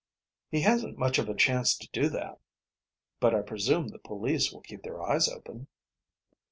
[0.49, 2.39] "He hasn't much of a chance to do that.
[3.19, 5.67] But I presume the police will keep their eyes open."